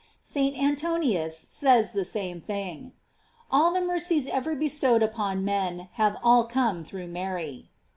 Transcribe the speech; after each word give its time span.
J 0.17 0.17
St. 0.23 0.57
Antoninus 0.57 1.37
says 1.37 1.93
the 1.93 2.03
same 2.05 2.41
thing: 2.41 2.93
All 3.51 3.71
the 3.71 3.81
mercies 3.83 4.25
ever 4.25 4.55
bestowed 4.55 5.03
upon 5.03 5.45
men 5.45 5.89
have 5.91 6.17
all 6.23 6.45
come 6.45 6.83
through 6.83 7.05
Mary. 7.09 7.69